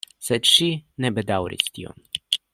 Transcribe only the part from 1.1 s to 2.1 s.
bedaŭris tion.